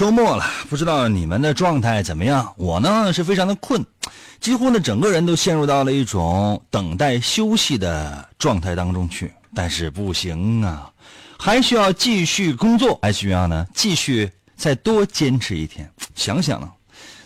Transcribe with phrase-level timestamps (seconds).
[0.00, 2.54] 周末了，不知道你们的状态怎么样？
[2.56, 3.84] 我呢是非常的困，
[4.40, 9.30] 几乎呢整个人都陷入到了一种等待休息的状态当中去。
[9.54, 10.90] 但是不行啊，
[11.38, 15.86] 还需要继续工作，还需要呢继续再多坚持一天。
[16.14, 16.72] 想想呢，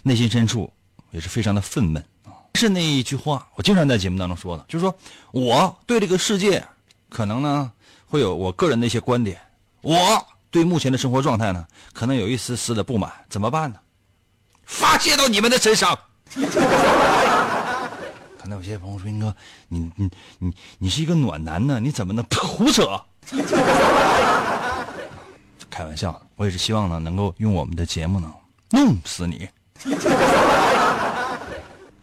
[0.03, 0.69] 内心深处
[1.13, 2.35] 也是非常的愤懑啊。
[2.57, 4.93] 是那一句话，我经常在节目当中说的，就是说
[5.31, 6.61] 我对这个世界
[7.09, 7.71] 可能呢
[8.05, 9.41] 会有我个人的一些观点，
[9.81, 10.27] 我。
[10.55, 13.77] 对目前的生活状态呢，可能有一丝丝的不满，怎么办呢？
[14.65, 15.99] 发泄到你们的身上。
[18.39, 19.35] 可能有些朋友说：“英哥，
[19.67, 23.03] 你你你你是一个暖男呢，你怎么能胡扯？”
[25.69, 28.33] 开玩笑，我也是希望呢，能够用我们的节目呢
[28.71, 29.49] 弄死你。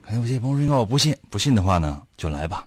[0.03, 2.65] 可能有些朋友说：“英哥，我不信，不信的话呢，就来吧。”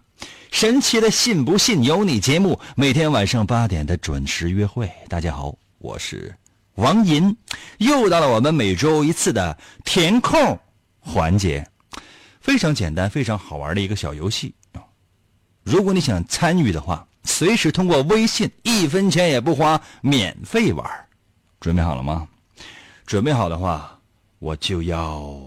[0.50, 4.90] 神奇的信不信由你节目，每天晚上八点的准时约会。
[5.10, 5.54] 大家好。
[5.84, 6.34] 我是
[6.76, 7.36] 王银，
[7.76, 10.58] 又到了我们每周一次的填空
[10.98, 11.68] 环节，
[12.40, 14.54] 非常简单、非常好玩的一个小游戏
[15.62, 20.90] 如果你想参与的话，随时通过微信，一分钱也不花，免费玩。
[21.60, 22.26] 准备好了吗？
[23.04, 24.00] 准备好的话，
[24.38, 25.38] 我就要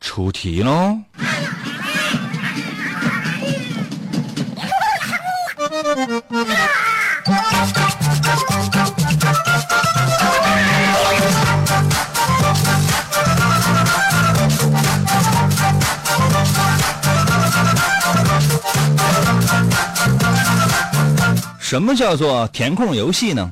[0.00, 0.98] 出题喽。
[21.70, 23.48] 什么叫做填空游戏呢？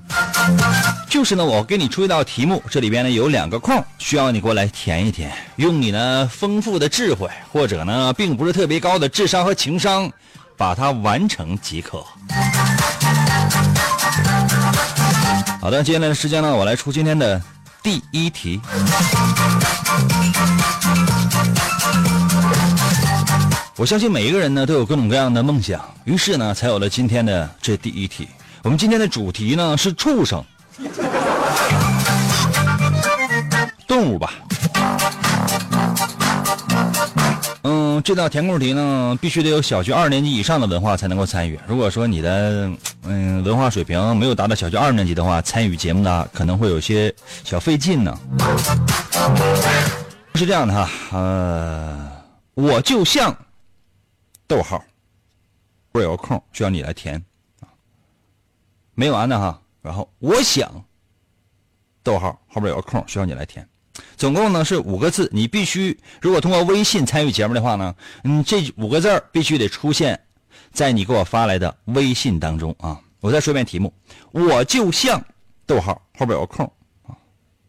[1.08, 10.10] 就是呢，我给你出一道题目，这里边呢有两个空，需要你过来填一填，用你呢丰富的智慧，或者呢并不是特别高的智商和情商，
[10.56, 12.04] 把它完成即可。
[15.60, 17.40] 好的，接下来的时间呢，我来出今天的
[17.84, 18.60] 第一题。
[23.78, 28.26] 我相信每一个人呢都有各种各样的梦想，于是呢才有了今天的这第一题。
[28.64, 30.44] 我们今天的主题呢是畜生，
[33.86, 34.34] 动物吧。
[37.62, 41.56] 嗯，这道填空题呢必须得有小学二年级以上的文化才能够参与。
[41.68, 42.68] 如果说你的
[43.04, 48.18] 嗯文化水平没有达到小学二年级的话，参与节目呢可能会有些小费劲呢。
[50.34, 52.10] 是这样的哈，呃，
[52.54, 53.32] 我就像。
[54.48, 54.82] 逗号，
[55.92, 57.22] 不是有个空需要你来填
[57.60, 57.68] 啊？
[58.94, 59.62] 没完呢哈。
[59.82, 60.84] 然后我想，
[62.02, 63.68] 逗号后边有个空需要你来填。
[64.16, 67.94] 总共呢是五个字，你必须如果通过微信参与节目的话呢，
[68.24, 70.18] 嗯，这五个字必须得出现
[70.72, 73.00] 在你给我发来的微信当中啊。
[73.20, 73.92] 我再说一遍题目：
[74.32, 75.22] 我就像
[75.66, 76.64] 逗号后边有个空
[77.02, 77.12] 啊。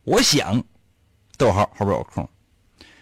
[0.06, 0.64] 我想，
[1.38, 2.30] 逗号后边有个空，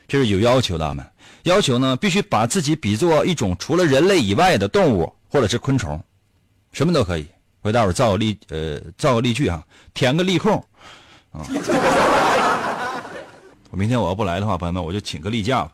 [0.08, 1.06] 这是有要求的们。
[1.44, 6.02] 要求呢，必须把自己比作一种除了人类以外的动物或者是昆虫，
[6.72, 7.26] 什么都可以。
[7.62, 9.64] 我给大伙造个例，呃，造个例句哈，
[9.94, 10.58] 填个例空
[11.32, 11.46] 啊。
[13.72, 15.72] 我明天我要不来的话，朋友们，我就请个例假了。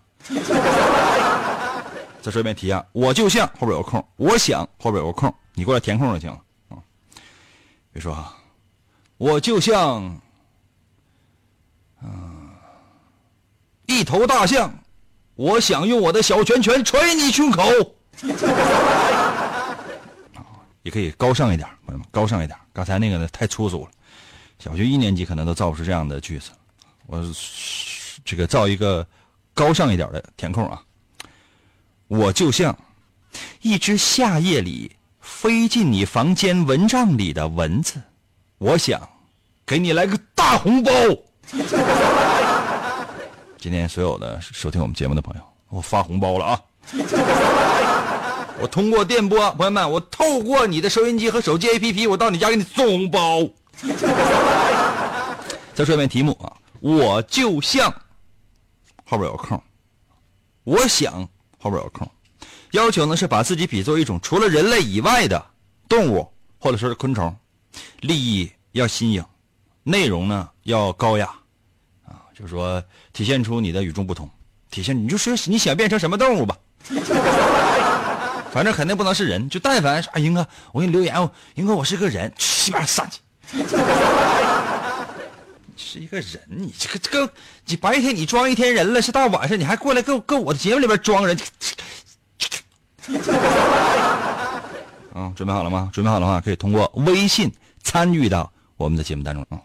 [2.21, 6.39] 再说一遍题啊，我就像后边有个空，我想后边有个空，你过来填空就行了
[6.69, 6.77] 啊。
[7.91, 8.35] 别说啊，
[9.17, 10.19] 我就像，
[12.01, 12.49] 嗯，
[13.85, 14.73] 一头大象。
[15.35, 17.63] 我想用我的小拳拳捶你胸口，
[20.83, 22.57] 也可以高尚一点，朋友们，高尚一点。
[22.71, 23.91] 刚才那个呢太粗俗了，
[24.59, 26.51] 小学一年级可能都造不出这样的句子。
[27.07, 27.23] 我
[28.23, 29.05] 这个造一个
[29.53, 30.81] 高尚一点的填空啊。
[32.07, 32.77] 我就像
[33.61, 37.99] 一只夏夜里飞进你房间蚊帐里的蚊子，
[38.59, 39.09] 我想
[39.65, 40.91] 给你来个大红包。
[43.63, 46.61] 今天所有的收听我们节目的朋友，我发红包了啊！
[48.59, 53.39] 我通过电波，朋友们，我透过你的收音机和手机 APP，我到你家给你送红包。
[55.73, 56.51] 再说一遍题目啊，
[56.81, 57.89] 我就像
[59.05, 59.63] 后边有空，
[60.65, 61.25] 我想
[61.57, 62.05] 后边有空，
[62.71, 65.41] 要求呢是把自己比作一种除了人类以外的
[65.87, 66.29] 动物
[66.59, 67.33] 或者说是昆虫，
[68.01, 69.23] 立意要新颖，
[69.83, 71.33] 内容呢要高雅，
[72.43, 74.29] 就说体现出你的与众不同，
[74.69, 76.57] 体现你就说你想变成什么动物吧。
[78.51, 83.19] 反正肯定不能是人，就但凡说啊，英哥，我给你留言，英哥，我是个人，去边上去。
[85.77, 87.33] 是一个人，你这个这个，
[87.65, 91.35] 你白天你装一天人了，是到晚上你还过来跟跟我的节目里边装人。
[95.13, 95.89] 啊， 准备好了吗？
[95.93, 97.51] 准备好的话，可以通过微信
[97.81, 99.57] 参与到我们的节目当中啊。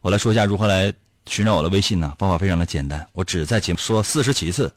[0.00, 0.92] 我来说一下如何来
[1.26, 2.14] 寻找我的微信呢？
[2.18, 4.72] 方法非常的简单，我只在节目说四十七次。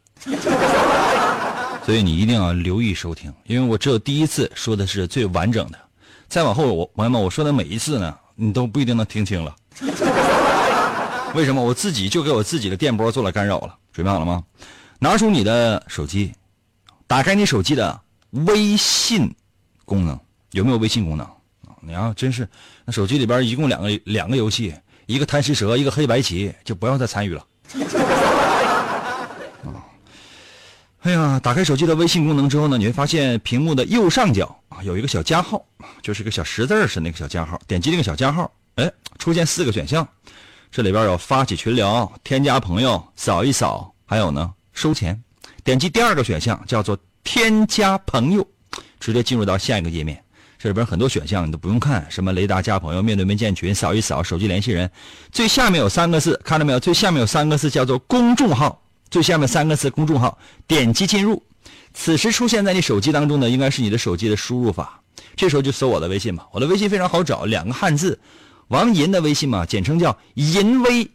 [1.85, 5.79] 所以你一定要留意收听，因为我只有第一次说的是最完整的，
[6.27, 9.55] 再往后我朋友们我说的每一次呢，你都不一定能听清了。
[11.33, 11.63] 为什么？
[11.63, 13.75] 我自己就给我自己的电波做了干扰了。
[13.91, 14.43] 准备好了吗？
[14.99, 16.33] 拿出你的手机，
[17.07, 19.33] 打开你手机的微信
[19.85, 20.19] 功能，
[20.51, 21.27] 有没有微信功能？
[21.81, 22.47] 你要真是
[22.85, 24.73] 那手机里边一共两个两个游戏，
[25.09, 27.43] 一个贪吃蛇，一个黑白棋，就不要再参与了。
[29.65, 29.81] 啊
[31.01, 35.65] 哎呀，打开手机的微信功能之后呢，你会发现屏幕的右上角啊有一个小加号，
[36.03, 37.59] 就是一个小十字似的那个小加号。
[37.65, 40.07] 点击那个小加号，哎，出现四个选项，
[40.69, 45.19] 这里边有发起群聊、添加朋友、扫一扫，还有呢收钱。
[45.63, 48.47] 点击第二个选项叫做添加朋友，
[48.99, 50.23] 直接进入到下一个页面。
[50.59, 54.91] 这里边很多选项你都不用看，什么雷达加朋友、面对面建群、扫一扫、手机联系人。
[55.31, 56.79] 最下面有三个字，看到没有？
[56.81, 58.83] 最下面有三个字叫做公众号。
[59.09, 61.41] 最下面三个字公众号，点击进入。
[61.93, 65.01] 此时出现在你手机当中的应该是你的手机的输入法。
[65.35, 68.19] 这时候就搜我的微信吧，我的微信非常好找，两个汉字，
[68.67, 71.09] 王银的微信嘛，简称叫银微，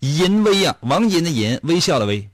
[0.00, 2.28] 银微呀，王银的银，微笑的微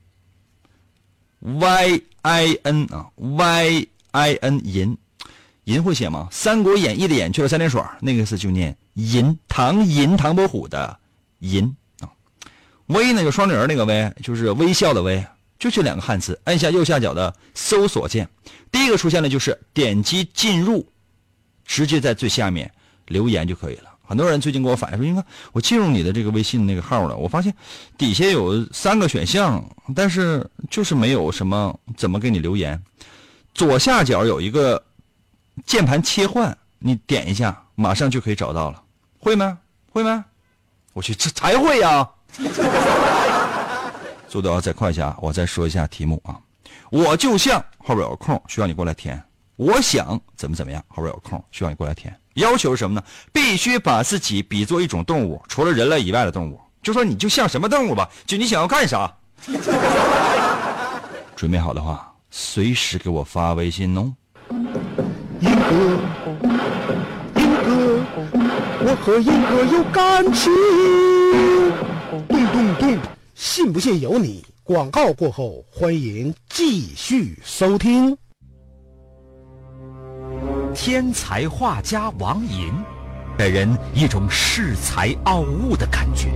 [1.41, 4.97] ，Y I N 啊，Y I N 银，
[5.65, 6.27] 银会写吗？
[6.33, 10.99] 《三国演义》的演去了三点水，那个字就念银，唐银，唐伯虎的
[11.39, 11.75] 银。
[12.87, 15.25] 微呢，就双人那个微，就是微笑的微，
[15.57, 16.37] 就这两个汉字。
[16.43, 18.27] 按下右下角的搜索键，
[18.71, 20.85] 第一个出现的就是点击进入，
[21.65, 22.69] 直接在最下面
[23.07, 23.89] 留言就可以了。
[24.05, 25.23] 很多人最近给我反映说：“应该
[25.53, 27.55] 我进入你的这个微信那个号了，我发现
[27.97, 29.63] 底下有三个选项，
[29.95, 32.79] 但是就是没有什么怎么给你留言。
[33.55, 34.83] 左下角有一个
[35.65, 38.81] 键盘切换，你点一下，马上就可以找到了。
[39.19, 39.59] 会吗？
[39.91, 40.25] 会吗？
[40.93, 42.09] 我去，这才会呀！”
[44.27, 46.39] 速度要再快一下，我再说一下题目啊。
[46.89, 49.23] 我就像后边有个空，需要你过来填。
[49.55, 52.15] 我想怎么怎么样，后边有个空，需要你过来填。
[52.33, 53.03] 要求是什么呢？
[53.31, 56.59] 必须把自己比作一种动物，除了人类以外的动物。
[56.81, 59.11] 就说你就像什么动物吧，就你想要干啥。
[61.35, 64.13] 准备好的话，随时给我发微信哦。
[65.43, 65.75] 英哥，
[67.35, 67.99] 英哥，
[68.79, 70.49] 我和英哥有感情。
[72.29, 72.97] 咚咚咚，
[73.35, 74.41] 信不信由你。
[74.63, 78.17] 广告过后，欢迎继续收听。
[80.73, 82.71] 天才画家王寅，
[83.37, 86.29] 给人一种恃才傲物的感觉。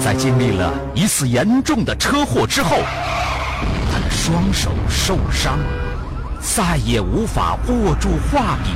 [0.00, 2.78] 在经历了一次严重的车祸之后，
[3.92, 5.58] 他的双手受伤，
[6.40, 8.70] 再也无法握住画笔。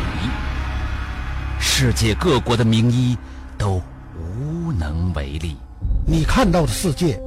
[1.61, 3.17] 世界各国的名医
[3.57, 3.83] 都
[4.17, 5.57] 无能为力。
[6.07, 7.21] 你看到的世界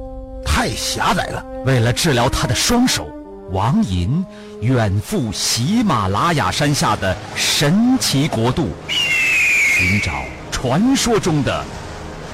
[0.44, 1.44] 太狭窄了。
[1.64, 3.08] 为了治疗他的双手，
[3.50, 4.24] 王寅
[4.60, 10.12] 远赴喜马拉雅山下的神奇国度，寻找
[10.52, 11.64] 传说中的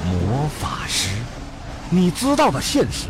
[0.04, 1.08] 魔法师。
[1.88, 3.06] 你知道的现实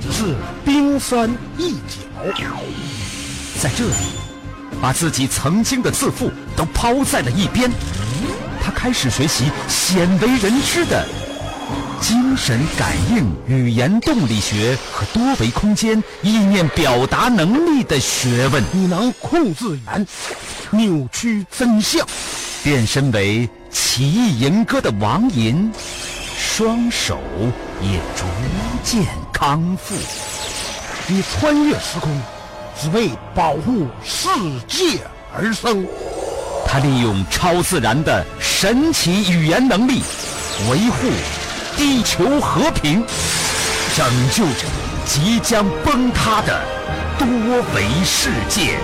[0.00, 2.40] 只是冰山一角。
[3.60, 3.94] 在这里，
[4.80, 7.70] 把自己曾经的自负都抛在了一边，
[8.62, 11.06] 他开始学习鲜为人知的。
[12.00, 20.06] 精神感应、语言动力学和多维空间意念表达能力的学问，你能控制语言，
[20.70, 22.04] 扭曲真相，
[22.64, 25.70] 变身为奇异吟歌的王吟，
[26.38, 27.20] 双手
[27.82, 28.24] 也逐
[28.82, 29.94] 渐康复。
[31.06, 32.10] 你穿越时空，
[32.80, 34.26] 只为保护世
[34.66, 35.00] 界
[35.36, 35.86] 而生。
[36.66, 40.00] 他利用超自然的神奇语言能力，
[40.70, 41.10] 维护
[41.76, 43.04] 地球和平，
[43.94, 44.64] 拯救着
[45.04, 46.58] 即将崩塌的
[47.18, 47.28] 多
[47.74, 48.78] 维世界。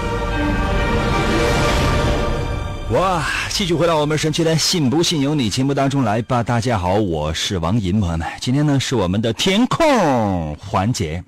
[2.90, 3.24] 哇！
[3.48, 6.42] 继续回到我们神奇的“信不信由你”节目当中来吧。
[6.42, 11.24] 大家好，我是王银，朋友们，今天呢是我们的填空环节。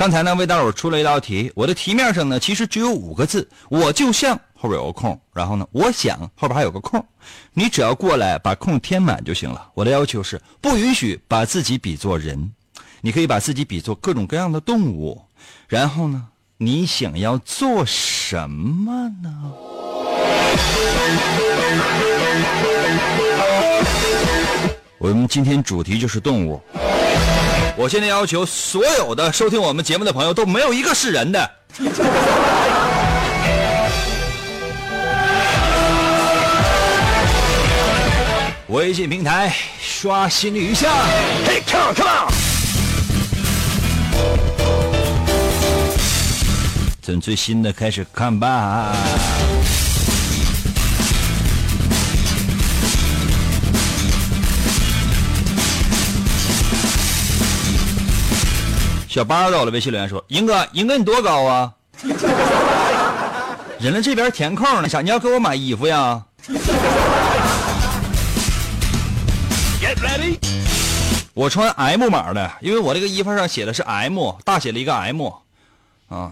[0.00, 7.04] 刚才呢为大伙出了一道题，我的题面上呢其实只有五个字，我就像后边有个空，然后呢我想后边还有个空，
[7.52, 9.68] 你只要过来把空填满就行了。
[9.74, 12.50] 我的要求是不允许把自己比作人，
[13.02, 15.20] 你可以把自己比作各种各样的动物，
[15.68, 19.52] 然后呢你想要做什么呢？
[24.96, 26.58] 我们今天主题就是动物。
[27.80, 31.50] 我现在要求所有的收听我们节目的朋友都没有一个是人的。
[38.66, 40.92] 微信平台刷新率一下
[41.46, 42.28] ，Hey come on come on！
[47.00, 48.94] 从最新的开始看吧。
[59.10, 61.72] 小八到了，微信留言说：“英哥，英哥你多高啊？
[63.80, 65.04] 人家这边填空呢，想？
[65.04, 66.22] 你要给我买衣服呀？”
[69.82, 70.38] Get ready！
[71.34, 75.26] 我穿 M 码的，因为我这个衣服上写的是 M，大写了一个 M，
[76.08, 76.30] 啊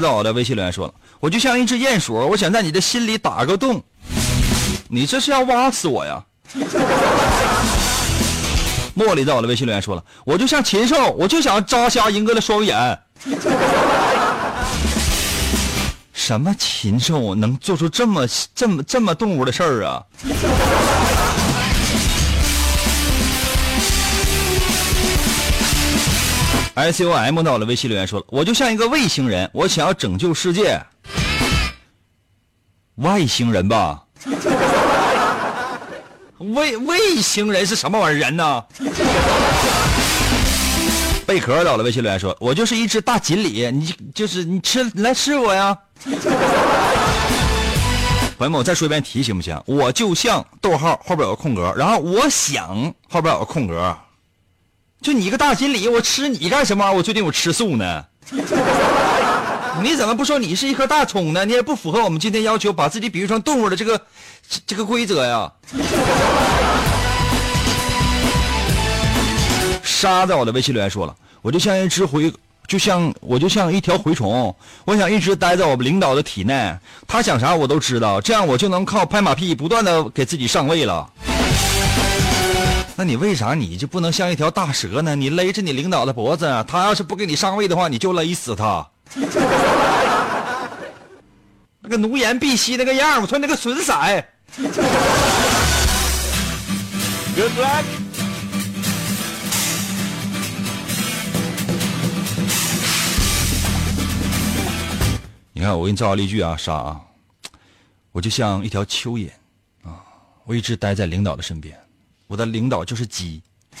[0.00, 3.82] 在我的微信留言说了，我就像一只鼹鼠，我想在你的心里打个洞，
[4.88, 6.24] 你这是要挖死我呀？
[8.96, 12.98] 茉莉在我的微信留言说了，我就像禽兽，我就想扎瞎英哥的双眼。
[16.12, 20.02] 什么禽兽能做出这么这么这么动物的事儿啊
[26.76, 30.78] ？S U M 到了，微信留言说了，我就像一个外星人，我想要拯救世界。
[32.96, 34.02] 外星人吧？
[36.38, 38.62] 卫卫星人是什么玩意儿人呢？
[41.26, 45.76] 贝壳到了，微信留言说，我就是一只大锦鲤，你就是你吃你来吃我呀。
[48.38, 49.58] 朋友们，我再说一遍题行不行？
[49.64, 53.96] 我就像逗号后边有个空格，然后我想后边有个空格。
[55.06, 56.90] 就你一个大锦鲤，我吃你干什么？
[56.90, 58.04] 我最近我吃素呢。
[59.80, 61.44] 你怎么不说你是一颗大葱呢？
[61.44, 64.00] 你也不符合我们今天要求把自己比喻成动物的这个
[64.66, 65.52] 这个规则呀。
[69.84, 72.34] 沙在我的微信留言说了，我就像一只蛔，
[72.66, 74.52] 就像我就像一条蛔虫，
[74.84, 81.08] 我想一直待在我们领导的体内，他想啥我都知道，这样我就能靠拍马屁不断的给自己上位了。
[82.98, 85.14] 那你为啥你就不能像一条大蛇呢？
[85.14, 88.88] 你勒着你领导的脖子，他要是不给你上位的话，你就勒死他。
[91.80, 93.92] 那个奴颜婢膝那个样我说那个损色。
[97.36, 97.84] Good luck。
[105.52, 106.98] 你看，我给你造了例句啊，傻啊？
[108.12, 109.28] 我就像一条蚯蚓
[109.84, 110.00] 啊，
[110.46, 111.78] 我一直待在领导的身边。
[112.26, 113.40] 我的领导就是鸡，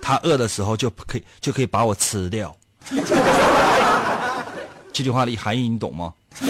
[0.00, 2.56] 他饿的时候就可以就可以把我吃掉。
[4.92, 6.12] 这句话的含义你懂吗？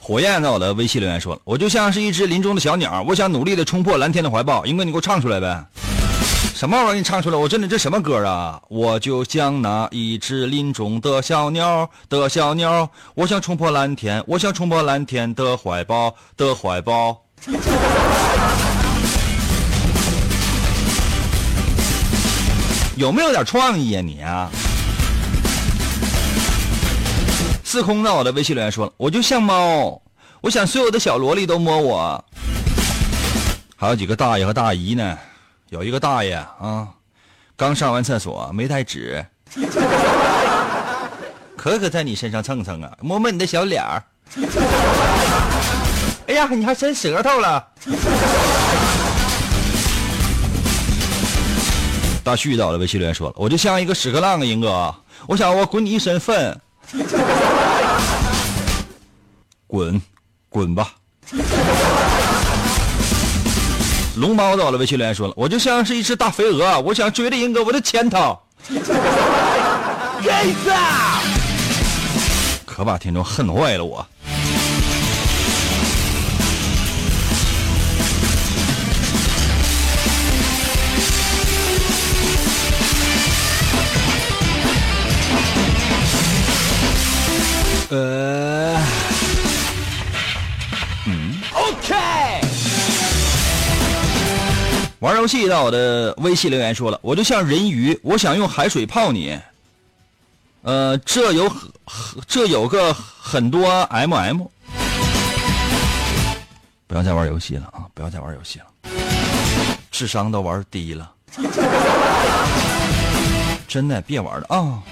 [0.00, 4.64] 火焰在我的微信留言说了，我就像是一只林中的小鸟，我想努力的冲破蓝天的怀抱。
[4.66, 5.64] 英哥，你给我唱出来呗。
[6.54, 6.94] 什么玩意儿？
[6.96, 7.36] 你唱出来！
[7.36, 8.60] 我真的这什么歌啊？
[8.68, 17.22] 我就像那一只林中的小鸟的小鸟，我想冲破蓝天，我想冲破蓝天的怀抱的怀抱。
[22.96, 24.50] 有没有点创意啊你啊？
[27.62, 30.02] 司空在我的微信留言说了，我就像猫，
[30.40, 32.24] 我想所有的小萝莉都摸我。
[33.76, 35.16] 还有几个大爷和大姨呢？
[35.70, 36.88] 有一个大爷啊，
[37.56, 39.22] 刚上完厕所没带纸，
[41.56, 44.02] 可可在你身上蹭蹭啊，摸摸你的小脸儿。
[46.26, 47.68] 哎呀，你还伸舌头了。
[52.24, 54.94] 大旭到了微信留言说了，我就像一个屎壳郎啊，英哥，
[55.26, 56.58] 我想我滚你一身粪，
[59.66, 60.00] 滚，
[60.48, 60.94] 滚吧。
[64.18, 68.36] 龙猫到了微信留言说了，我就像是一只大肥鹅，我想追着英哥，我就牵他。
[70.24, 70.70] 该死！
[72.66, 74.04] 可把听众恨坏了我。
[87.90, 88.78] 呃，
[95.00, 99.38] 玩游戏到我的微信留言说了，我就像人鱼，我想用海水泡你。
[100.62, 101.50] 呃，这有
[102.26, 104.48] 这有个很多 MM。
[106.88, 107.86] 不要再玩游戏了啊！
[107.94, 108.66] 不要再玩游戏了，
[109.92, 111.12] 智商都玩低了，
[113.68, 114.82] 真的别玩了啊！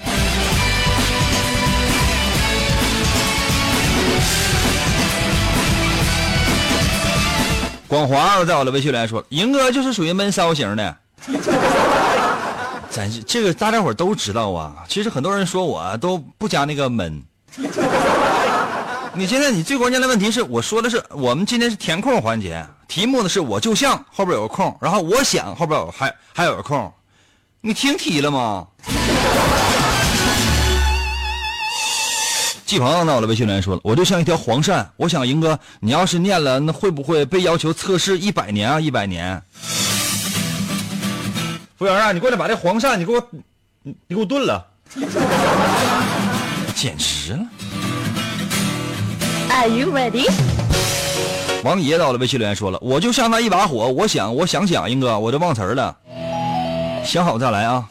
[7.87, 10.97] 广华在我的微信留言说，赢哥就是属于闷骚型的。
[12.89, 14.83] 咱这个大家伙都知道啊。
[14.89, 17.23] 其实很多人说我都不加那个闷。
[19.13, 26.91] 你现在你最关键的问题是我说的是我们今天是填空环节，题目呢是我就像后边有个空，然后我想后边有还还有个空，
[27.61, 28.67] 你听题了吗？
[32.67, 38.77] 季鹏到我的微信留言说了，我就像一条黄鳝，我想赢哥，你要是念了，那会不会被要求测试一百年啊？
[38.77, 39.41] 一百年。
[41.77, 43.27] 服务员啊，你过来把这黄鳝你给我，
[43.83, 44.67] 你你给我炖了，
[46.75, 47.39] 简直了。
[49.49, 50.29] Are you ready？
[51.63, 55.95] 王爷到了微信留言说了，我就像那一把火，我想我想想，英哥，我都忘词儿了，
[57.05, 57.87] 想好再来啊。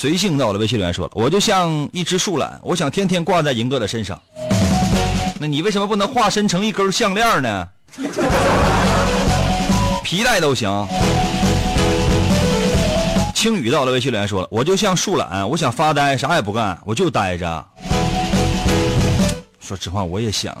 [0.00, 4.16] 随性到了微信留言说了，我就像一只树懒，我想天天挂在银哥的身上。
[5.40, 7.66] 那你为什么不能化身成一根项链呢？
[10.04, 10.86] 皮带都行。
[13.34, 17.66] 青雨到了微信留言说了，我就像树懒，我想发呆，啥也不干，我就待着。
[19.58, 20.56] 说实话，我也想。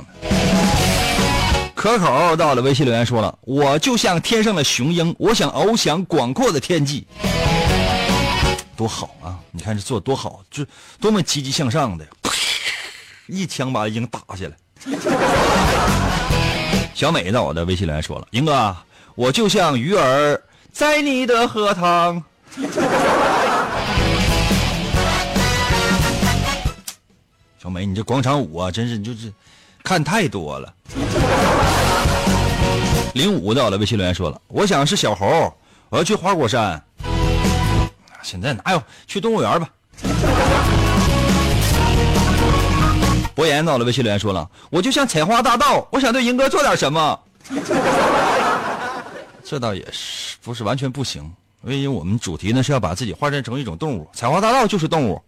[1.76, 7.06] 可口到了微信留言说了，我就像天上的雄鹰，我想翱翔广阔的天际。
[8.78, 9.34] 多好啊！
[9.50, 10.64] 你看这做多好，就
[11.00, 12.06] 多么积极向上的，
[13.26, 14.52] 一枪把鹰打下来。
[16.94, 18.76] 小美到我的微信留言说了，英哥，
[19.16, 22.22] 我就像鱼儿在你的荷塘。
[27.60, 29.32] 小美，你这广场舞啊，真是你就是
[29.82, 30.72] 看太多了。
[33.14, 35.52] 零五到了微信留言说了，我想是小猴，
[35.88, 36.80] 我要去花果山。
[38.28, 38.82] 现在哪有？
[39.06, 39.66] 去动物园吧。
[43.34, 47.18] 博言到了微信留言说了，我就像采花大盗，我想对银哥做点什么。
[49.42, 51.22] 这倒也是，不是完全不行，
[51.64, 55.22] 因为我们主题呢是要把自己化身成一种动物，采花大盗就是动物。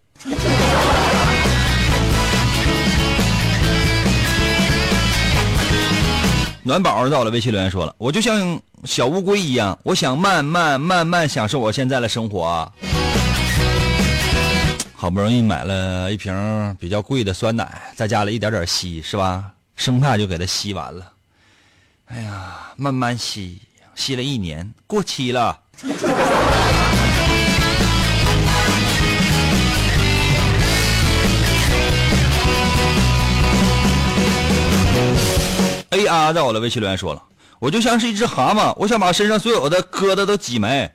[6.70, 12.72] 暖宝到了微信留言说了，我就像小乌龟一样，我想慢慢慢慢享受我现在的生活。
[14.94, 16.32] 好不容易买了一瓶
[16.78, 19.50] 比较贵的酸奶，再加了一点点稀，是吧？
[19.74, 21.10] 生怕就给它吸完了。
[22.06, 23.60] 哎呀，慢慢吸，
[23.96, 25.58] 吸了一年，过期了。
[35.90, 37.22] A R 在我的微信留言说了，
[37.58, 40.90] 我就像是一只蛤蟆，我想把身上所有的疙瘩都挤没。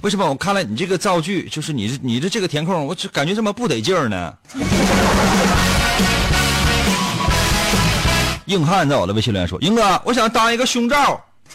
[0.00, 4.34] 为什么我看了你这个造句，就是你这你的这个填空，我就感觉这么不得劲儿呢？
[8.46, 11.20] 硬汉在我的微信留言说：“英哥，我想当一个胸罩。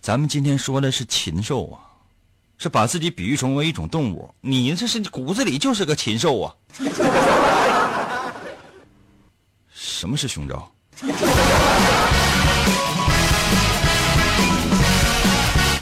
[0.00, 1.78] 咱们今天说的是禽兽啊，
[2.62, 4.28] 是把自己比喻成为一种动物。
[4.42, 6.54] 你这是骨子里就是个禽兽啊！
[9.72, 10.70] 什么是胸罩？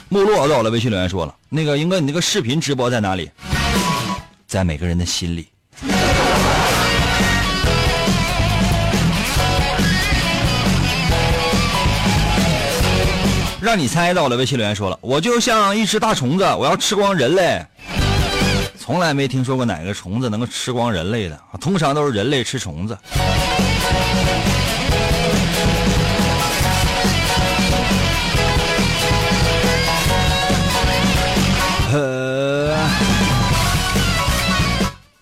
[0.07, 3.29] 木落到了微信留言说了：“那个英哥，你那个视频直播在哪里？
[4.47, 5.49] 在每个人的心里。”
[13.61, 14.37] 让你猜到了。
[14.37, 17.65] 微信留言说了，我就像一只大虫子，我要吃光人类。
[18.77, 22.97] 从来没听说过哪个虫子能够吃光人类的，通常都是人类吃虫子。
[31.91, 32.77] 呃，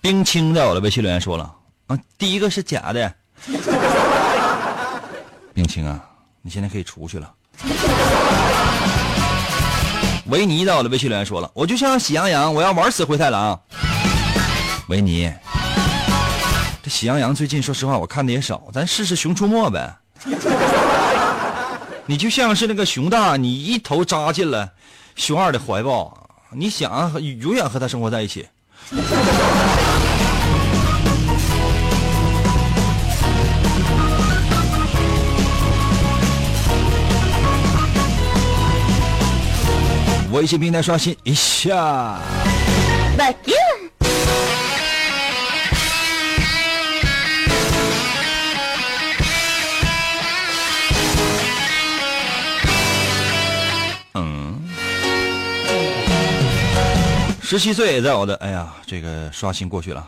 [0.02, 1.54] 冰清在我的微信留言说了，
[1.88, 3.14] 啊，第一个是假的。
[5.54, 6.00] 冰清啊，
[6.42, 7.34] 你现在可以出去了。
[10.28, 13.60] 维尼在我的微信留言说了，我就像喜羊羊，我要玩死灰太狼。
[14.88, 15.32] 维尼，
[16.84, 19.96] 这喜羊羊最近说实话我看的也少，咱试试熊出没呗。
[22.06, 24.70] 你就像是那个熊大，你一头扎进了
[25.16, 28.48] 熊二的怀抱，你想永远和他生活在一起。
[40.38, 42.20] 微信平台刷新一下。
[54.14, 54.62] 嗯，
[57.42, 60.08] 十七岁在我的哎呀，这个刷新过去了。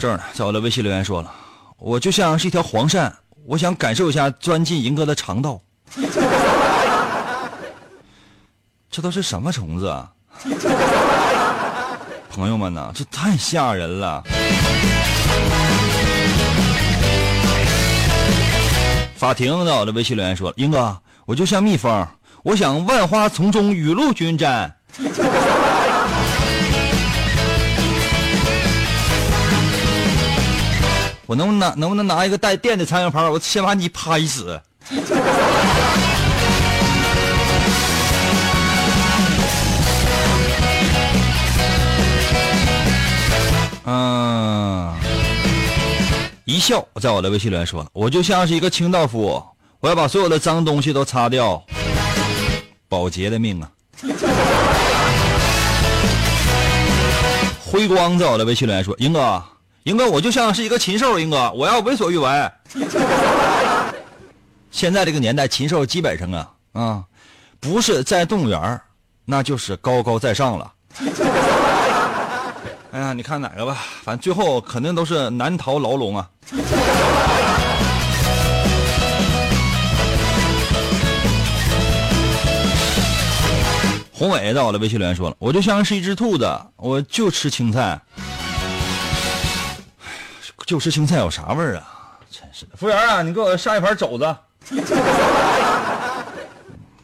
[0.00, 1.32] 这儿呢，在我的微信留言说了，
[1.78, 3.12] 我就像是一条黄鳝，
[3.46, 5.60] 我想感受一下钻进银哥的肠道。
[8.94, 10.08] 这都是什么虫子啊？
[12.30, 14.22] 朋友们呐，这太吓人了！
[19.16, 22.06] 法庭在我的微信留言说：“英哥，我就像蜜蜂，
[22.44, 24.72] 我想万花丛中雨露均沾。
[31.26, 34.62] ”我能不能拿能不能拿一个带电的苍蝇拍，我先把你拍死？
[46.44, 49.42] 一笑在我的微信留言说：“我就像是一个清道夫，
[49.80, 51.64] 我要把所有的脏东西都擦掉。”
[52.86, 53.70] 保洁的命啊！
[57.64, 59.42] 辉光在我的微信留言说：“英哥，
[59.84, 62.50] 英哥，我就像是一个禽兽，英哥，我要为所欲为。”
[64.70, 67.04] 现在这个年代，禽兽基本上啊啊，
[67.58, 68.80] 不是在动物园
[69.24, 70.70] 那就是高高在上了。
[72.94, 76.30] 哎呀，你看哪个吧，反正最后肯定都是难逃牢笼啊！
[84.12, 88.00] 宏伟在我的微信留言说了，我就像是一只兔子，我就吃青菜，
[90.64, 92.16] 就吃青菜有啥味儿啊？
[92.30, 94.36] 真是的，服务员啊，你给我上一盘肘子。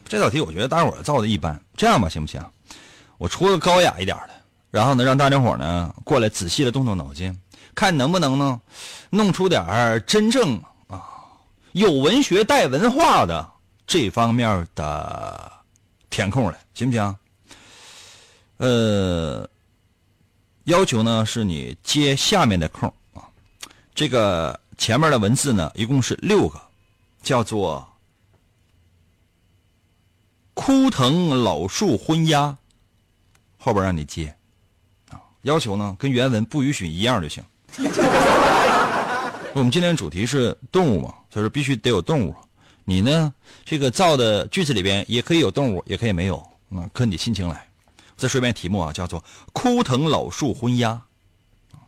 [0.07, 2.41] 这道题我觉得大伙儿造的一般，这样吧，行不行？
[3.17, 4.29] 我出个高雅一点的。
[4.71, 7.37] 然后呢，让大家伙呢过来仔细的动动脑筋，
[7.75, 8.59] 看能不能呢
[9.09, 10.55] 弄出点真正
[10.87, 11.03] 啊
[11.73, 13.51] 有文学带文化的
[13.85, 15.51] 这方面的
[16.09, 17.15] 填空来，行不行？
[18.57, 19.49] 呃，
[20.63, 23.27] 要求呢是你接下面的空啊，
[23.93, 26.61] 这个前面的文字呢一共是六个，
[27.21, 27.85] 叫做
[30.55, 32.57] “枯藤老树昏鸦”，
[33.59, 34.33] 后边让你接。
[35.43, 37.43] 要求呢，跟原文不允许一样就行。
[39.53, 42.35] 我们今天主题是动物嘛，就是必须得有动物。
[42.85, 43.33] 你呢，
[43.65, 46.37] 这个造的句子里边也可以有动物，也可以没有，
[46.69, 47.67] 啊，跟你心情来。
[48.15, 51.01] 再说一遍题目啊，叫做“枯藤老树昏鸦”。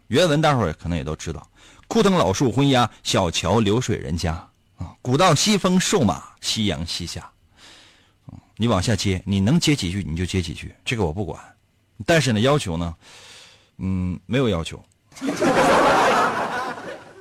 [0.07, 1.47] 原文大伙儿可能也都知道
[1.87, 4.33] ，“枯藤老树昏鸦，小桥流水人家
[4.77, 7.29] 啊，古道西风瘦马，夕阳西下。”
[8.57, 11.39] 你往下接，你能接几句你就接几句，这个我不管。
[12.05, 12.93] 但是呢，要求呢。
[13.77, 14.83] 嗯，没有要求。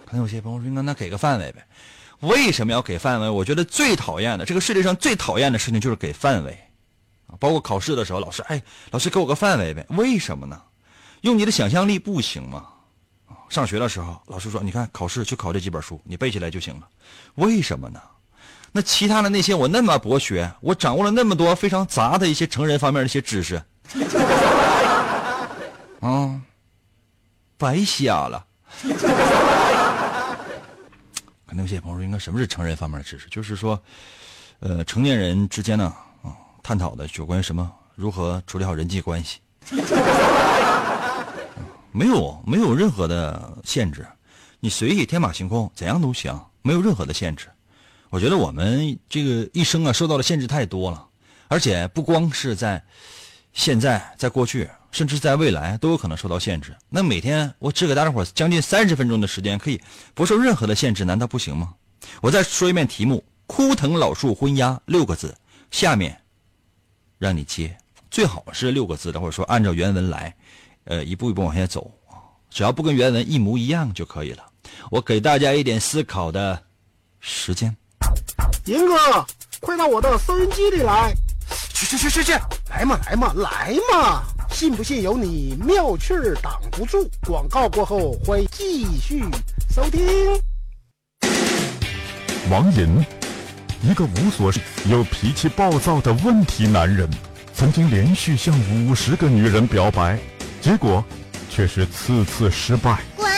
[0.07, 1.67] 可能有些朋友说：“那那给个范围呗？
[2.21, 3.29] 为什么要给范围？
[3.29, 6.59] 我觉得最讨厌的，这个世界上最讨厌的事情就是给范围。
[7.41, 9.87] 包括考试的时候，老师，哎，老师给我个范围呗？
[9.91, 10.61] 为什么呢？
[11.23, 12.67] 用你的想象力不行吗？
[13.49, 16.87] 上学的时候，老师说，你看考试就考这几本书，你背起来就行了。
[17.37, 18.01] 为什么呢？
[18.71, 23.63] 那其他的那些我那么博学，我掌握了那么多非常杂的一些成人方面的一些知识，
[26.03, 26.41] 啊。”
[27.59, 28.45] 白瞎了，
[31.47, 33.29] 可能有些朋友说，应该什么是成人方面的知识？
[33.29, 33.81] 就是说，
[34.59, 39.39] 呃，成年人之间呢，啊，探讨的有关于什么，如何处理好人际关系，
[41.93, 44.05] 没有没有任何的限制，
[44.59, 47.47] 你随意天马行空，怎样都行，没有任何的限制。
[48.11, 51.07] 我觉得我们这个一生啊，受到的限制太多了，
[51.47, 52.83] 而且不光是在
[53.53, 54.69] 现在，在过去。
[54.93, 56.77] 甚至在未来都有可能受到限制。
[56.89, 59.81] 那每天我只给大家伙将近三十分钟的时间，可以
[60.15, 61.75] 不受任何的限制，难道不行吗？
[62.21, 65.35] 我再说一遍题目：枯藤老树昏鸦六个字，
[65.71, 66.21] 下面
[67.19, 67.77] 让你接，
[68.11, 70.35] 最好是六个字的，或者说按照原文来，
[70.85, 74.45] 呃，一步一步往下走啊，只要不跟原文一模一样就可以了。
[74.91, 76.63] 我给大家一点思考的
[77.21, 77.75] 时间。
[78.67, 79.27] 银哥，
[79.61, 81.15] 快到我的收音机里来！
[81.75, 82.33] 去去去去去！
[82.71, 84.23] 来嘛来嘛来嘛！
[84.53, 87.09] 信不信由你，妙趣儿挡不住。
[87.27, 89.25] 广告过后会继续
[89.75, 90.07] 收听。
[92.51, 93.05] 王寅，
[93.83, 97.09] 一个无所事、又脾气暴躁的问题男人，
[97.55, 100.19] 曾经连续向五十个女人表白，
[100.61, 101.03] 结果
[101.51, 103.01] 却是次次失败。
[103.17, 103.29] 滚！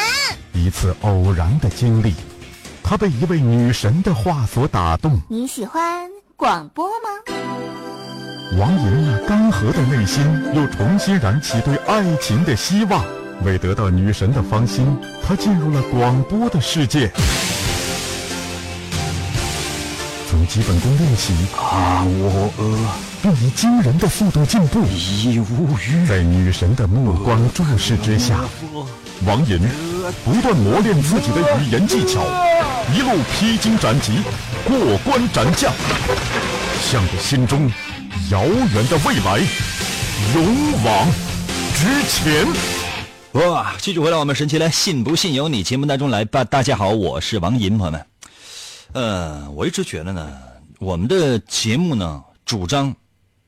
[0.53, 2.13] 一次偶然的经历，
[2.83, 5.21] 他被一位女神的话所打动。
[5.29, 7.44] 你喜欢广播吗？
[8.53, 10.23] 王莹那干涸的内心
[10.55, 13.05] 又重新燃起对爱情的希望。
[13.43, 17.11] 为得到女神的芳心，他进入了广播的世界。
[20.31, 22.79] 从基本功练习，啊，我呃，
[23.23, 24.85] 并以惊人的速度进步。
[26.07, 28.41] 在女神的目光注视之下，
[29.27, 29.59] 王莹
[30.25, 32.21] 不断磨练自己的语言技巧，
[32.95, 34.13] 一路披荆斩棘，
[34.65, 35.73] 过关斩将，
[36.83, 37.71] 向着心中
[38.31, 39.39] 遥远的未来
[40.35, 41.09] 勇往
[41.75, 42.47] 直前。
[43.33, 43.75] 哇！
[43.79, 46.45] 继续回来，我们神奇来信不信由你节目当中来吧。
[46.45, 48.07] 大家好，我是王银，朋友们。
[48.93, 50.41] 呃，我一直觉得呢，
[50.79, 52.95] 我们的节目呢，主张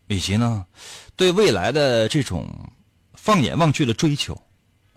[0.09, 0.67] 以及呢，
[1.15, 2.49] 对未来的这种
[3.15, 4.37] 放眼望去的追求，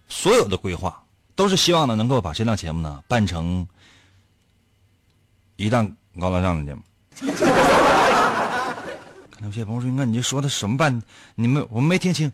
[0.07, 1.03] 所有的规划，
[1.35, 3.67] 都是希望呢，能够把这档节目呢办成
[5.57, 7.98] 一档高大上的节目。
[9.39, 11.01] 可能有些朋友说：“那你这说的什么办？
[11.33, 12.29] 你们我们没听清，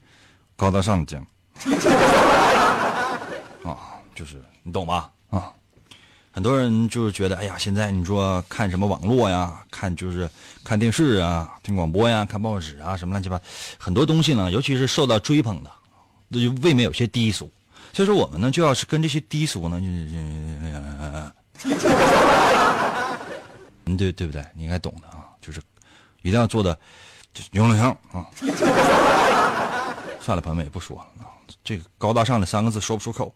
[0.56, 1.24] 高大上讲。
[3.64, 3.78] ”啊，
[4.16, 5.12] 就是你懂吧？
[5.30, 5.54] 啊，
[6.32, 10.28] 很多人就是觉得，哎呀，现在你说看什么网络呀，看就是
[10.64, 13.40] 看电视啊，听广播呀，看报纸啊，什么乱七八，
[13.78, 15.70] 很多东西呢，尤其是受到追捧的，
[16.28, 17.52] 那就未免有些低俗。
[17.94, 19.86] 所以说，我们呢，就要是跟这些低俗呢，就，
[23.86, 24.44] 嗯，对对不对？
[24.56, 25.62] 你应该懂的啊，就是
[26.26, 26.76] 一定要做的，
[27.36, 28.26] 就是有两样啊。
[30.20, 31.30] 算了，朋友们也不说了啊。
[31.64, 33.32] 这个高大上的三个字说不出口。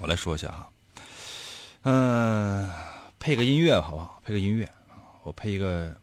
[0.00, 0.68] 我来说一下哈，
[1.82, 2.70] 嗯，
[3.18, 4.18] 配个音乐好不好？
[4.24, 4.66] 配个音乐，
[5.24, 5.94] 我配一个。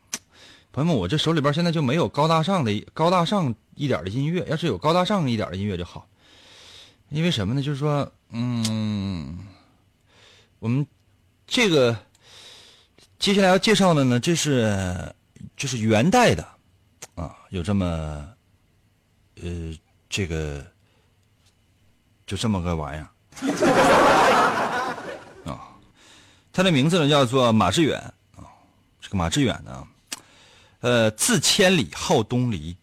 [0.71, 4.45] 朋友们，我这手里边现在就没有高大上的、高大上一点的音乐。
[4.49, 6.07] 要是有高大上一点的音乐就好。
[7.09, 7.61] 因为什么呢？
[7.61, 9.37] 就是说，嗯，
[10.59, 10.85] 我们
[11.47, 11.95] 这个
[13.23, 15.15] 接下来要介绍的呢，这是
[15.55, 16.45] 就是元代的
[17.15, 18.27] 啊，有这么。
[19.41, 19.73] 呃，
[20.09, 20.61] 这个
[22.27, 23.07] 就这么个玩意儿
[25.49, 25.69] 啊，
[26.51, 27.97] 他的名字呢叫做马致远
[28.35, 28.43] 啊。
[28.99, 29.87] 这个马致远呢，
[30.81, 32.75] 呃，字千里，号东篱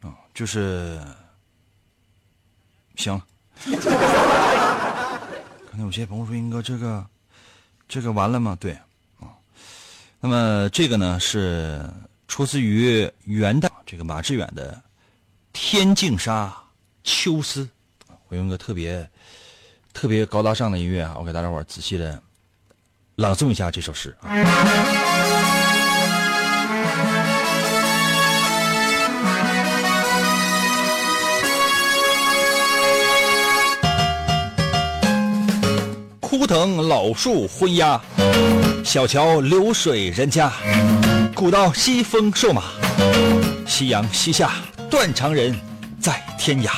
[0.00, 0.98] 啊，就是
[2.96, 3.20] 行。
[3.66, 3.76] 可
[5.76, 7.06] 能有些朋友说：“英哥，这个
[7.86, 8.78] 这个完了吗？”对，
[10.20, 11.80] 那么这个呢是
[12.28, 14.82] 出自于元代这个马致远的。
[15.58, 16.54] 天净沙，
[17.02, 17.66] 秋思，
[18.28, 19.08] 我用个特别
[19.94, 22.22] 特别高大上的音乐啊，我给大家伙仔细的
[23.14, 25.85] 朗诵一下这首诗啊。
[36.46, 38.00] 枯藤老树昏鸦，
[38.84, 40.52] 小桥流水人家，
[41.34, 42.62] 古道西风瘦马，
[43.66, 44.52] 夕阳西下。
[44.88, 45.52] 断肠人
[45.98, 46.70] 在天涯，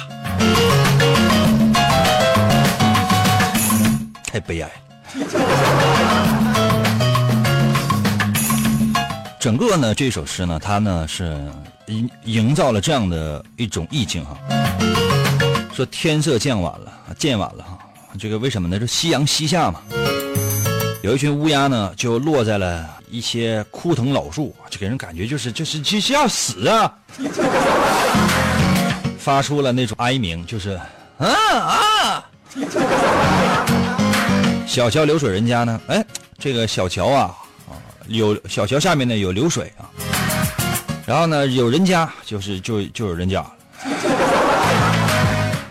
[4.24, 4.74] 太悲哀了。
[9.38, 11.46] 整个呢，这首诗呢，它呢是
[11.88, 14.34] 营营造了这样的一种意境哈。
[15.74, 17.77] 说天色渐晚了，渐晚了哈。
[18.18, 18.80] 这个为什么呢？
[18.80, 19.80] 是夕阳西下嘛。
[21.02, 26.92] 有一群乌鸦呢，就落在了一些枯藤老树，就给人感觉就是就是就是要死啊！
[29.18, 30.70] 发出了那种哀鸣，就是
[31.18, 32.26] 啊啊！
[34.66, 35.80] 小桥流水人家呢？
[35.86, 36.04] 哎，
[36.38, 37.34] 这个小桥啊
[37.68, 37.78] 啊，
[38.08, 39.88] 有小桥下面呢有流水啊，
[41.06, 43.46] 然后呢有人家，就是就就有人家。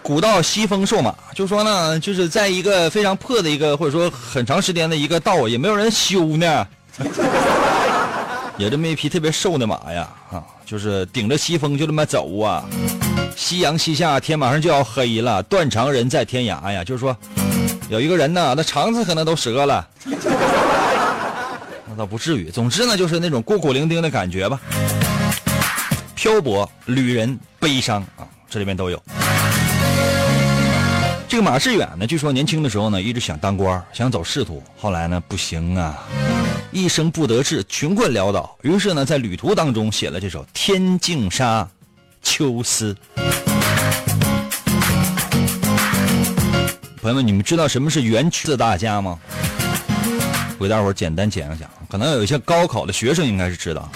[0.08, 6.66] 古道西风瘦马，就说呢，就是在一个非常破的一个，或者说很长时间的一个道，也没有人修呢。
[8.56, 12.64] 有这么一匹特别瘦的马呀，啊，就是顶着西风就这么走啊。
[13.36, 16.86] 夕阳西下，天马上就要黑了，断肠人在天涯呀。
[16.86, 17.14] 就是说，
[17.90, 19.86] 有一个人呢，那肠子可能都折了。
[21.86, 24.58] 那倒不至于，总之呢，就是那种孤苦伶仃的感觉吧。
[26.16, 28.24] 漂泊旅人悲伤啊。
[28.50, 29.04] 这里面都有。
[31.30, 36.08] 这个马致远呢，据说年轻的时候呢，一直想当官，想走仕途，后来呢，不行啊，
[36.72, 41.64] 一生不得志，穷困潦倒，于是呢，在旅途当中写了这首《天净沙·
[42.24, 42.96] 秋思》。
[47.02, 49.20] 朋友们，你们知道什么是元曲四大家吗？
[50.58, 53.90] 我给大伙儿简单讲一讲，可能有一些高考的学生应该是知道。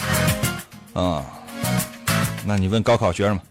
[0.93, 1.23] 啊，
[2.45, 3.43] 那你问高考学生吧。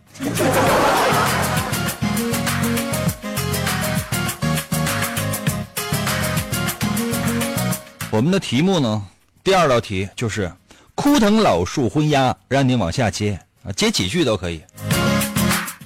[8.20, 9.02] 我们的题目呢，
[9.42, 10.52] 第二道题就是
[10.94, 14.62] “枯藤老树昏鸦”，让你往下接啊，接几句都可以。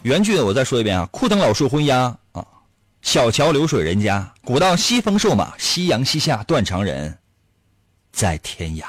[0.03, 2.45] 原句我再说一遍啊，“枯藤老树昏鸦”啊，
[3.03, 7.17] 小桥流水人家，古道西风瘦马，夕阳西下断肠人，
[8.11, 8.83] 在天涯。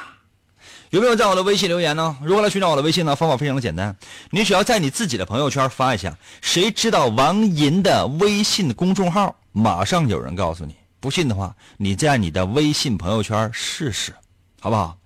[0.89, 2.17] 有没有在我的微信留言呢？
[2.23, 3.15] 如何来寻找我的微信呢？
[3.15, 3.95] 方法非常的简单，
[4.31, 10.75] 你只要在你自己的朋友圈发一下“谁知道王银的微信公众号”，马上有人告诉你。
[11.05, 14.11] 不信的话，你在你的微信朋友圈试试，
[14.59, 14.97] 好不好？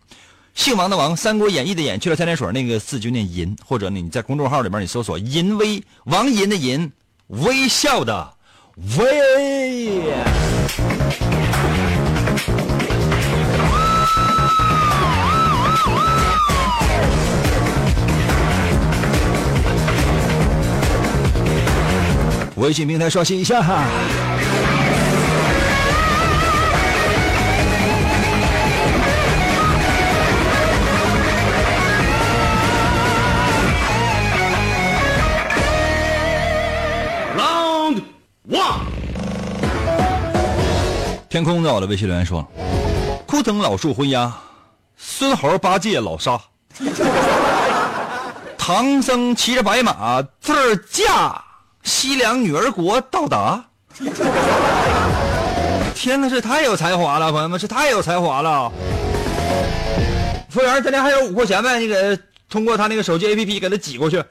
[0.55, 6.89] 姓王的王，《三国演义》的演，去了三点水那个字就念银，或者你在公众号里边你搜索“银微”，王银的银，
[7.27, 8.33] 微笑的
[8.97, 10.05] 微。
[22.55, 23.83] 微信平台刷新一下哈。
[38.49, 38.79] 哇
[41.29, 42.43] 天空在我的微信留言说
[43.27, 44.33] ：“枯藤老树昏鸦，
[44.97, 46.41] 孙猴八戒老沙，
[48.57, 51.39] 唐僧骑着白马字儿驾，
[51.83, 53.63] 西凉女儿国到达。
[55.93, 58.71] ”天哪，这太有才华了，朋友们，这太有才华了！
[60.49, 61.77] 服务员，咱家还有五块钱呗？
[61.77, 62.17] 你给
[62.49, 64.23] 通过他那个手机 APP 给他挤过去。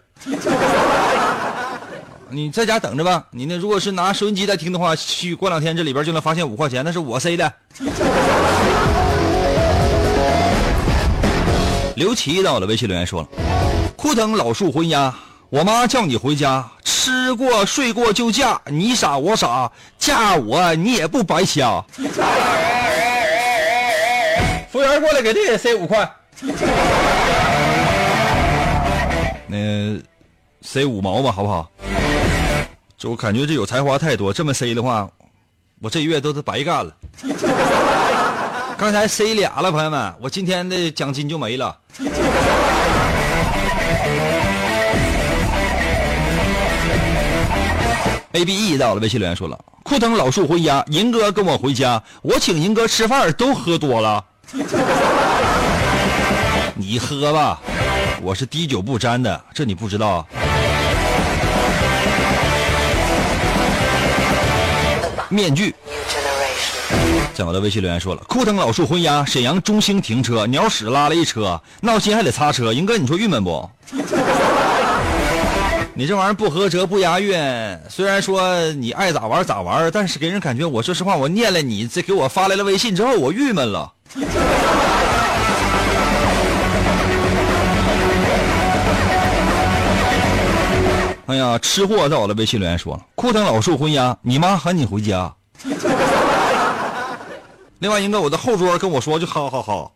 [2.31, 3.25] 你在家等着吧。
[3.31, 7.53] 你那如果是拿收音机在听的话，去过两天这里边就能发现五块钱，那是我塞的。
[11.97, 13.29] 刘琦到我的微信留言说了
[13.97, 15.15] ：“枯藤老树昏鸦，
[15.51, 21.85] 我妈叫你回家，吃过睡过就嫁，你傻我傻，嫁我你也不白瞎。
[24.71, 26.09] ”服务员过来给这也塞五块。
[29.47, 29.99] 那
[30.61, 31.69] 塞五毛吧，好不好？
[32.99, 35.09] 这我感觉这有才华太多，这么塞的话，
[35.81, 36.93] 我这月都是白干了。
[38.77, 41.79] 刚才塞俩了，朋友们，我今天的奖金就没了。
[48.33, 54.25] A B E 到了，微信留言说了：“枯藤老树回家，银哥跟我回家，我请银哥吃饭，都喝多了。
[56.75, 57.61] 你喝吧，
[58.23, 60.27] 我是滴酒不沾的，这你不知道。”
[65.31, 65.75] 面具，
[67.35, 72.73] 在我的微信留言说了：“枯藤老树昏鸦，沈阳中兴停车，鸟屎拉了一车，闹心还得擦车。
[72.73, 73.69] 英哥，你说郁闷不？
[75.93, 77.37] 你这玩意儿不合辙不押韵。
[77.91, 83.93] 虽然说你爱咋玩咋玩，但是给人感觉，我说实话，我念了你这给我发来了微信之后，我郁闷了。
[91.29, 95.31] 哎呀，吃货在我的微信留言说了：枯藤老树昏鸦，你妈喊你回家。
[97.81, 99.91] 另外，一个我的后桌跟我说就哈哈哈。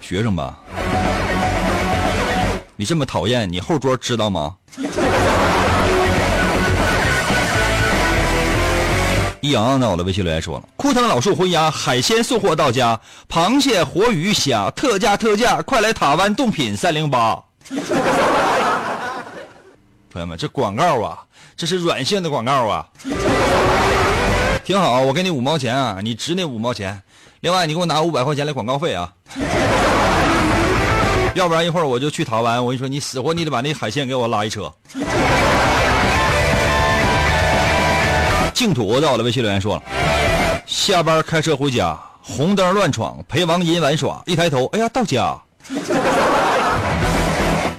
[0.00, 0.58] 学生吧，
[2.76, 4.54] 你这么讨厌，你后桌知道吗？
[9.42, 12.98] 易阳在我的微信留言说了：枯藤老树昏鸦，海鲜送货到家，
[13.28, 17.38] 螃蟹、活鱼、虾，特价特价，快来塔湾冻品三零八。
[20.14, 21.18] 朋友们，这广告啊，
[21.56, 22.86] 这是软性的广告啊，
[24.64, 25.00] 挺好。
[25.00, 27.02] 我给你五毛钱啊，你值那五毛钱。
[27.40, 29.12] 另外，你给我拿五百块钱来广告费啊，
[31.34, 32.64] 要不然一会儿我就去台湾。
[32.64, 34.72] 我跟你说，你死活你得把那海鲜给我拉一车。
[38.54, 39.82] 净土在我的微信留言说了，
[40.64, 45.36] 下班开车回家，红灯乱闯，陪王银玩耍，一抬头，哎呀，到家。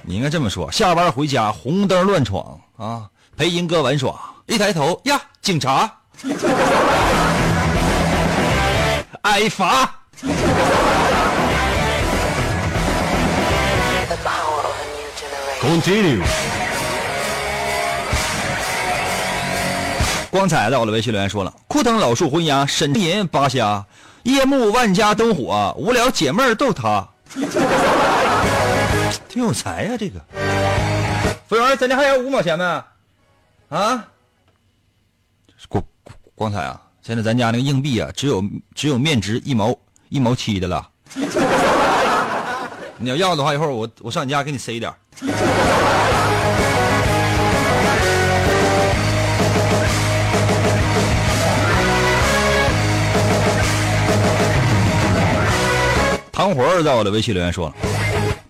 [0.08, 4.14] 你应该这么说：下班回家，红灯乱闯啊，陪银哥玩耍。
[4.46, 5.92] 一抬头呀，警察，
[9.24, 9.90] 挨罚。
[15.60, 16.22] Continue。
[20.30, 23.84] 光彩在我的微信留言说了：枯藤老树昏鸦，沈银八虾，
[24.22, 27.08] 夜幕万家灯火，无聊解闷逗他。
[29.36, 30.18] 挺有才呀、这个。
[31.50, 32.64] 服务员，咱家还有五毛钱没？
[33.68, 34.08] 啊？
[35.68, 35.84] 光
[36.34, 36.82] 光彩啊！
[37.02, 38.42] 现在咱家那个硬币啊，只有
[38.74, 39.78] 只有面值一毛
[40.08, 40.90] 一毛七的了。
[42.98, 44.96] 你要要的话，一会儿我我上你家给你塞一点儿
[56.32, 57.76] 唐活儿在我的微信留言说了：“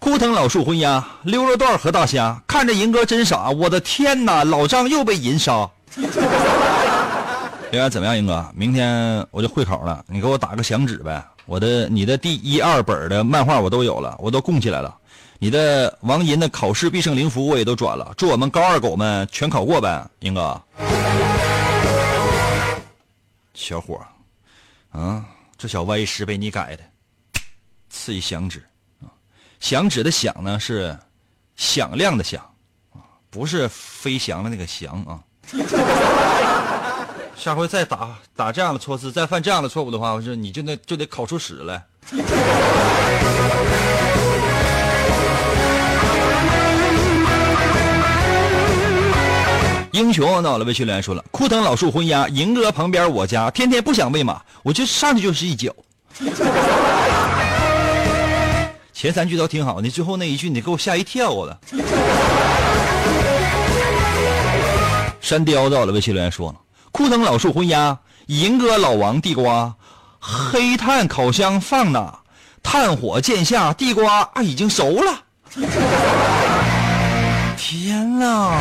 [0.05, 5.67] 枯藤老树昏鸦，溜肉段和大虾，看着银哥真傻，我的天哪，老张又被银杀。
[7.89, 8.47] ”怎么样，银哥？
[8.55, 11.25] 明天我就会考了，你给我打个响指呗。
[11.47, 14.95] 我的你的第一二本的漫画我都有了，我都供起来了。
[15.39, 20.61] 你的王银的考试必胜灵符我也都转了，祝我们高二狗们全考过呗，银哥。
[23.55, 23.99] 小伙
[24.93, 25.25] 儿，啊，
[25.57, 26.83] 这小歪诗被你改的，
[27.89, 28.74] 赐一响指啊。
[29.65, 30.95] 响指的响呢是
[31.55, 32.39] 响亮的响，
[33.31, 35.17] 不是飞翔的那个翔啊。
[37.35, 41.83] 下回再打打这样的错字，再犯这样的错误的话，我说你就得就得考出屎来。
[49.93, 55.75] 英雄到了，微信留言说了：“枯藤老树昏鸦，银哥旁边我家，天天不想喂马，我就上去就是一脚。”
[58.97, 61.59] 前三句都挺好，你最后那一句你给我吓一跳了。
[65.19, 66.55] 山雕到了，微信留言说了
[66.93, 69.75] ：“枯藤老树昏鸦，银哥老王地瓜，
[70.17, 72.19] 黑炭烤箱放哪？
[72.63, 75.23] 炭火渐下，地瓜啊已经熟了。”
[77.57, 78.57] 天哪！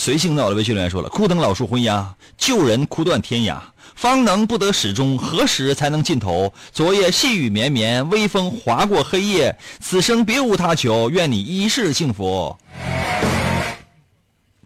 [0.00, 3.58] 随性到了，微信留言说了：“枯藤老树昏鸦，救人哭断天涯，
[3.94, 5.18] 方能不得始终？
[5.18, 6.50] 何时才能尽头？
[6.72, 9.54] 昨夜细雨绵绵，微风划过黑夜。
[9.78, 12.56] 此生别无他求，愿你一世幸福。”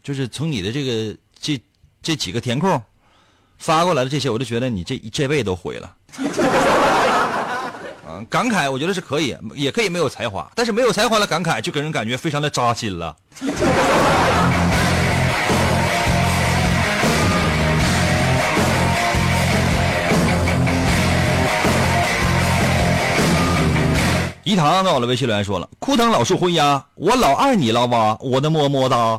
[0.05, 1.61] 就是从你的这个这
[2.01, 2.81] 这几个填空
[3.59, 5.97] 发过来的这些，我就觉得你这这辈子都毁了。
[8.09, 13.17] 嗯， 感慨我觉得是可以，也可以没有才华，但是没有才华的感慨就给人感觉非常的扎心了。
[24.45, 29.19] 一堂到了，微信留言说了：“枯藤老树昏鸦，我老爱你了哇，我的么么哒。”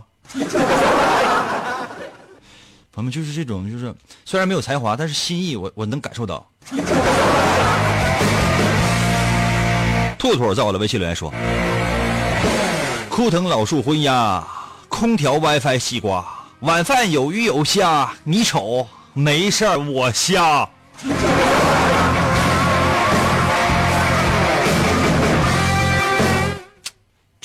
[2.93, 3.91] 朋友们，就是这种，就是
[4.23, 6.45] 虽然没有才华，但是心意我我能感受到。
[10.19, 11.33] 兔兔在我的微信留言说
[13.09, 14.43] ：“枯藤老树昏鸦，
[14.87, 16.23] 空调 WiFi 西瓜，
[16.59, 20.69] 晚饭有鱼有虾，你瞅没事儿我瞎。”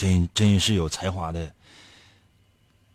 [0.00, 1.46] 真真是有才华的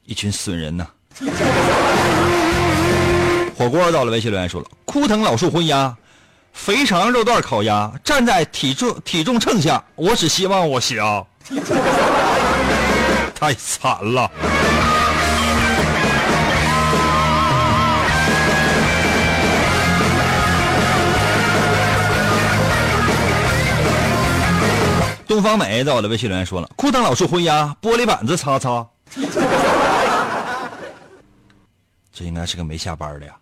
[0.06, 0.88] 一群损人呐！
[3.56, 5.96] 火锅到了，微信留言说了：“枯藤老树昏鸦，
[6.52, 10.98] 肥肠肉段烤鸭，站在体重体重秤下，我只希望我行。
[13.38, 14.32] ”太惨了。
[25.36, 28.88] 东方美在我的微信留言说了：“枯藤老树昏鸦，玻璃板子擦擦。
[32.14, 33.34] ”这应该是个没下班的呀。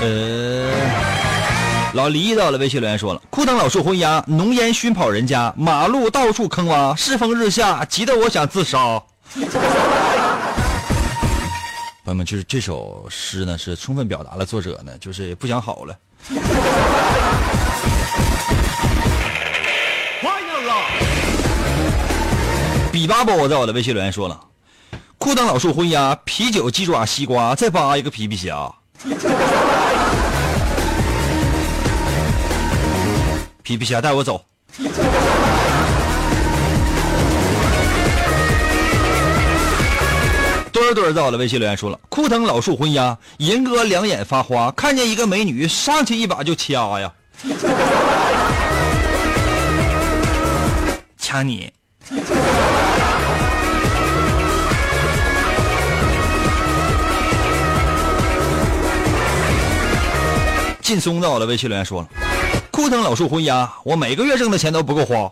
[0.00, 0.72] 呃，
[1.94, 9.00] 老黎到了微信留言说了：“枯藤老树昏鸦，浓烟熏跑人家，马路到处坑洼，世风日下，急得我想自杀。”
[12.04, 15.96] 朋友们，就是这首诗呢，是充分表达了作者呢，就是不想好了。
[22.92, 24.38] 比巴波在我的微信留言说了
[25.16, 28.68] ：“裤裆老树昏鸦，啤酒鸡爪西瓜，再扒一个皮皮虾。
[33.62, 34.44] ”皮皮虾带我走。
[40.80, 47.12] 墩墩在我的微信留言说了：“枯藤老树昏鸦，银哥两眼发花，看见一个美女，上去一把就掐呀，
[51.18, 51.70] 掐你。”
[60.80, 62.08] 劲松在我的微信留言说了
[62.72, 65.30] ：“枯藤老树昏鸦，我每个月挣的钱都不够花。”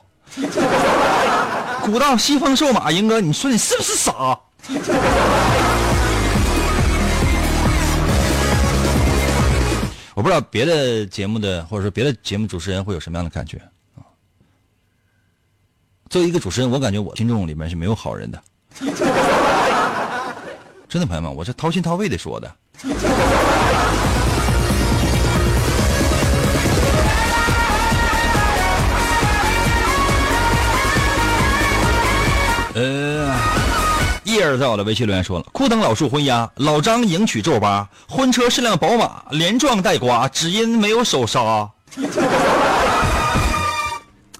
[1.83, 4.39] 古道西风瘦马，英哥，你说你是不是傻？
[10.15, 13.57] 我不知道别的节目的或者说别的节目主持人会有什么样的感觉
[13.95, 14.03] 啊？
[16.11, 18.43] 作为一个主持人，我感觉我听众里面是没有好人的。
[20.89, 22.57] 真的，朋友们，我是掏心掏肺的说的。
[32.75, 33.35] 呃，
[34.39, 41.69] 叶儿在我的微信留言说了：“枯藤老树昏鸦，老张迎娶皱巴，婚车是辆宝马，连撞带刮，只因没有手刹。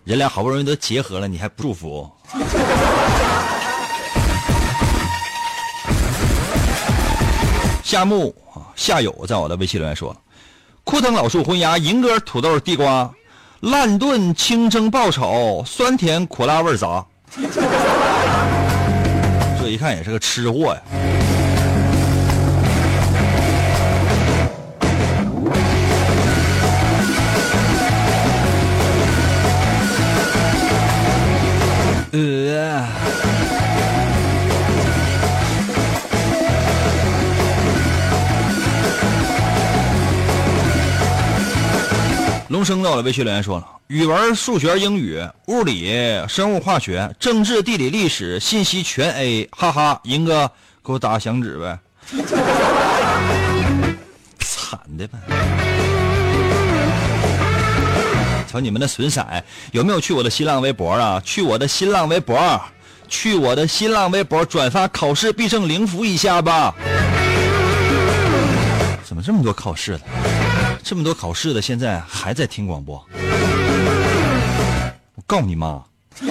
[0.05, 2.09] 人俩好不容易都结合了，你还不祝福？”
[7.83, 10.17] 夏木啊，夏友在我的微信留言说：“了，
[10.85, 13.11] 枯藤老树昏鸦，银哥土豆地瓜，
[13.61, 17.05] 烂炖清蒸爆炒，酸甜苦辣味杂。”
[19.69, 21.18] 一看也是个吃货呀。
[42.59, 45.95] 龙生到了，微信留言说了：语文、数学、英语、物理、
[46.29, 50.01] 生物、化学、政治、地理、历史、信息全 A，哈哈！
[50.03, 50.51] 银哥，
[50.85, 51.79] 给我打个响指呗。
[54.41, 55.19] 惨的呗！
[58.51, 59.25] 瞧你们的损色，
[59.71, 61.23] 有没有去我的新浪微博啊？
[61.25, 62.61] 去我的新浪微博，
[63.07, 66.75] 去我的新浪微博转发考试必胜灵符一下吧。
[69.05, 70.01] 怎么这么多考试的？
[70.83, 73.05] 这么多考试的，现在还在听广播，
[75.15, 75.83] 我告你妈！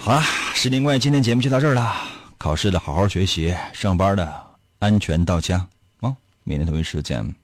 [0.00, 0.22] 好了，
[0.54, 1.94] 时间关系，今天节目就到这儿了。
[2.38, 4.32] 考试的好好学习，上班的
[4.78, 5.66] 安全到家
[6.00, 6.12] 啊！
[6.42, 7.34] 明天同一时间，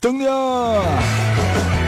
[0.00, 1.79] 等你啊！